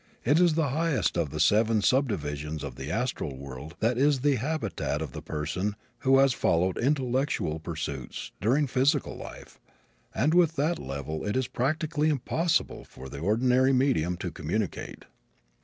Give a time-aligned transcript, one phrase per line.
[0.25, 4.37] It is the highest of the seven subdivisions of the astral world that is the
[4.37, 9.59] habitat of the person who has followed intellectual pursuits, during physical life,
[10.15, 15.05] and with that level it is practically impossible for the ordinary medium to communicate.